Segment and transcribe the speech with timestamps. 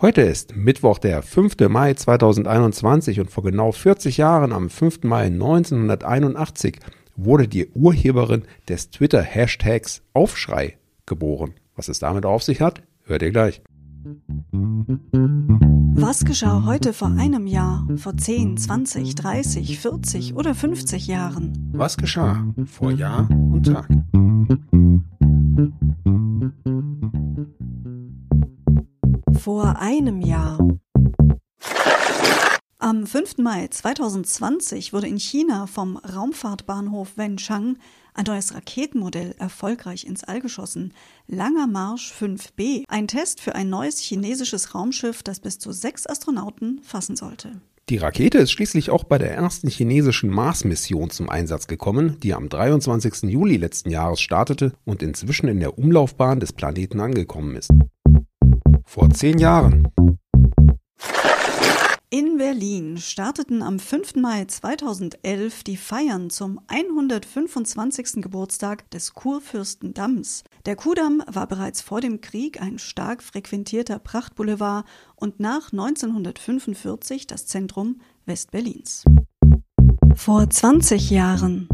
[0.00, 1.56] Heute ist Mittwoch, der 5.
[1.68, 5.02] Mai 2021 und vor genau 40 Jahren, am 5.
[5.02, 6.78] Mai 1981,
[7.16, 11.54] wurde die Urheberin des Twitter-Hashtags Aufschrei geboren.
[11.74, 13.60] Was es damit auf sich hat, hört ihr gleich.
[16.00, 21.72] Was geschah heute vor einem Jahr, vor 10, 20, 30, 40 oder 50 Jahren?
[21.72, 23.88] Was geschah vor Jahr und Tag?
[29.48, 30.58] Vor einem Jahr.
[32.78, 33.38] Am 5.
[33.38, 37.78] Mai 2020 wurde in China vom Raumfahrtbahnhof Wenchang
[38.12, 40.92] ein neues Raketenmodell erfolgreich ins All geschossen.
[41.28, 46.82] Langer Marsch 5B, ein Test für ein neues chinesisches Raumschiff, das bis zu sechs Astronauten
[46.82, 47.52] fassen sollte.
[47.88, 52.50] Die Rakete ist schließlich auch bei der ersten chinesischen Mars-Mission zum Einsatz gekommen, die am
[52.50, 53.30] 23.
[53.30, 57.70] Juli letzten Jahres startete und inzwischen in der Umlaufbahn des Planeten angekommen ist.
[58.88, 59.86] Vor zehn Jahren.
[62.08, 64.16] In Berlin starteten am 5.
[64.16, 68.22] Mai 2011 die Feiern zum 125.
[68.22, 70.42] Geburtstag des Kurfürstendamms.
[70.64, 77.44] Der Kudamm war bereits vor dem Krieg ein stark frequentierter Prachtboulevard und nach 1945 das
[77.44, 79.04] Zentrum Westberlins.
[80.14, 81.68] Vor 20 Jahren.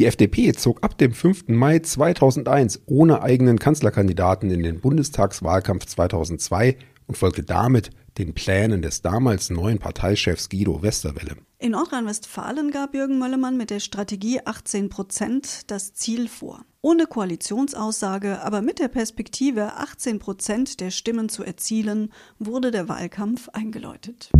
[0.00, 1.48] Die FDP zog ab dem 5.
[1.48, 9.02] Mai 2001 ohne eigenen Kanzlerkandidaten in den Bundestagswahlkampf 2002 und folgte damit den Plänen des
[9.02, 11.36] damals neuen Parteichefs Guido Westerwelle.
[11.58, 16.64] In Nordrhein-Westfalen gab Jürgen Möllermann mit der Strategie 18 Prozent das Ziel vor.
[16.80, 23.50] Ohne Koalitionsaussage, aber mit der Perspektive, 18 Prozent der Stimmen zu erzielen, wurde der Wahlkampf
[23.50, 24.32] eingeläutet.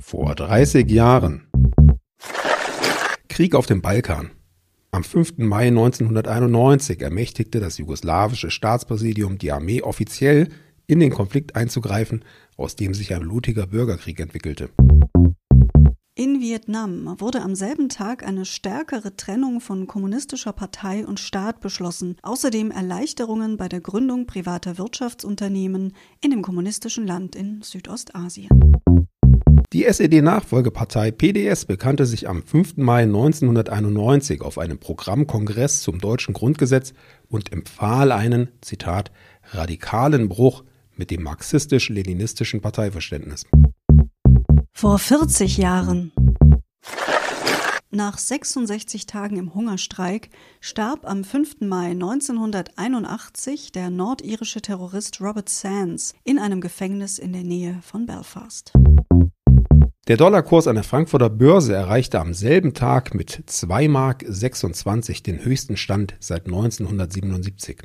[0.00, 1.46] Vor 30 Jahren.
[3.28, 4.30] Krieg auf dem Balkan.
[4.96, 5.36] Am 5.
[5.36, 10.48] Mai 1991 ermächtigte das jugoslawische Staatspräsidium die Armee offiziell,
[10.86, 12.24] in den Konflikt einzugreifen,
[12.56, 14.70] aus dem sich ein blutiger Bürgerkrieg entwickelte.
[16.14, 22.16] In Vietnam wurde am selben Tag eine stärkere Trennung von kommunistischer Partei und Staat beschlossen,
[22.22, 25.92] außerdem Erleichterungen bei der Gründung privater Wirtschaftsunternehmen
[26.22, 28.48] in dem kommunistischen Land in Südostasien.
[29.76, 32.78] Die SED-Nachfolgepartei PDS bekannte sich am 5.
[32.78, 36.94] Mai 1991 auf einem Programmkongress zum deutschen Grundgesetz
[37.28, 39.12] und empfahl einen, Zitat,
[39.50, 43.44] radikalen Bruch mit dem marxistisch-leninistischen Parteiverständnis.
[44.72, 46.10] Vor 40 Jahren.
[47.90, 50.30] Nach 66 Tagen im Hungerstreik
[50.62, 51.60] starb am 5.
[51.60, 58.72] Mai 1981 der nordirische Terrorist Robert Sands in einem Gefängnis in der Nähe von Belfast.
[60.08, 65.44] Der Dollarkurs an der Frankfurter Börse erreichte am selben Tag mit 2 Mark 26 den
[65.44, 67.78] höchsten Stand seit 1977.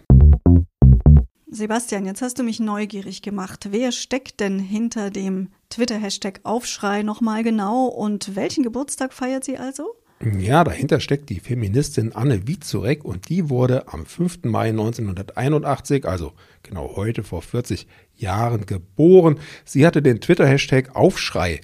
[1.50, 3.70] Sebastian, jetzt hast du mich neugierig gemacht.
[3.72, 9.96] Wer steckt denn hinter dem Twitter-Hashtag Aufschrei nochmal genau und welchen Geburtstag feiert sie also?
[10.38, 14.44] Ja, dahinter steckt die Feministin Anne Wiezurek und die wurde am 5.
[14.44, 19.40] Mai 1981, also genau heute vor 40 Jahren geboren.
[19.66, 21.62] Sie hatte den Twitter-Hashtag Aufschrei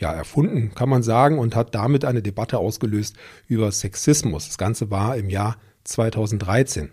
[0.00, 3.16] ja, erfunden, kann man sagen, und hat damit eine Debatte ausgelöst
[3.48, 4.46] über Sexismus.
[4.46, 6.90] Das Ganze war im Jahr 2013.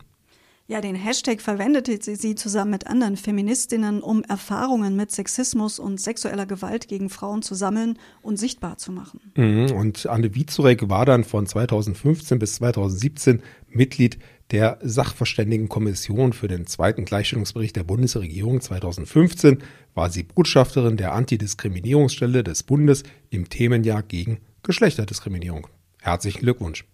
[0.72, 6.46] Ja, den Hashtag verwendete sie zusammen mit anderen Feministinnen, um Erfahrungen mit Sexismus und sexueller
[6.46, 9.20] Gewalt gegen Frauen zu sammeln und sichtbar zu machen.
[9.36, 14.18] Mhm, und Anne Wiezurek war dann von 2015 bis 2017 Mitglied
[14.52, 19.64] der Sachverständigenkommission für den zweiten Gleichstellungsbericht der Bundesregierung 2015
[19.94, 25.68] war sie Botschafterin der Antidiskriminierungsstelle des Bundes im Themenjahr gegen Geschlechterdiskriminierung.
[26.02, 26.86] Herzlichen Glückwunsch.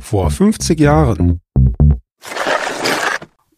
[0.00, 1.40] Vor 50 Jahren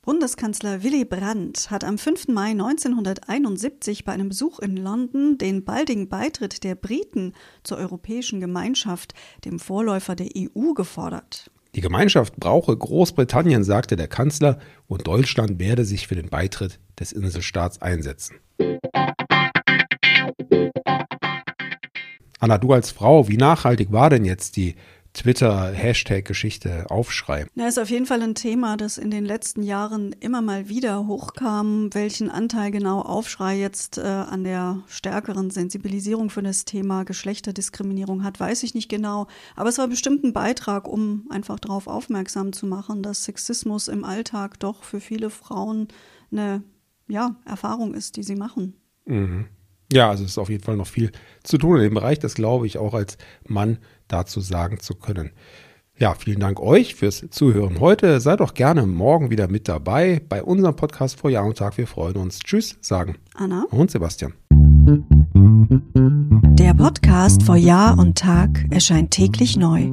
[0.02, 2.28] Bundeskanzler Willy Brandt hat am 5.
[2.28, 9.14] Mai 1971 bei einem Besuch in London den baldigen Beitritt der Briten zur Europäischen Gemeinschaft,
[9.46, 11.50] dem Vorläufer der EU, gefordert.
[11.74, 17.10] Die Gemeinschaft brauche Großbritannien, sagte der Kanzler, und Deutschland werde sich für den Beitritt des
[17.10, 18.36] Inselstaats einsetzen.
[22.38, 24.76] Anna, du als Frau, wie nachhaltig war denn jetzt die
[25.14, 27.46] Twitter-Hashtag-Geschichte Aufschrei.
[27.54, 31.06] Na, ist auf jeden Fall ein Thema, das in den letzten Jahren immer mal wieder
[31.06, 31.94] hochkam.
[31.94, 38.38] Welchen Anteil genau Aufschrei jetzt äh, an der stärkeren Sensibilisierung für das Thema Geschlechterdiskriminierung hat,
[38.40, 39.28] weiß ich nicht genau.
[39.54, 44.04] Aber es war bestimmt ein Beitrag, um einfach darauf aufmerksam zu machen, dass Sexismus im
[44.04, 45.88] Alltag doch für viele Frauen
[46.32, 46.64] eine
[47.06, 48.74] ja, Erfahrung ist, die sie machen.
[49.06, 49.46] Mhm.
[49.92, 52.18] Ja, also es ist auf jeden Fall noch viel zu tun in dem Bereich.
[52.18, 53.78] Das glaube ich auch als Mann
[54.08, 55.30] dazu sagen zu können.
[55.96, 58.20] Ja, vielen Dank euch fürs Zuhören heute.
[58.20, 61.78] Seid doch gerne morgen wieder mit dabei bei unserem Podcast vor Jahr und Tag.
[61.78, 62.40] Wir freuen uns.
[62.40, 64.34] Tschüss, sagen Anna und Sebastian.
[66.58, 69.92] Der Podcast vor Jahr und Tag erscheint täglich neu.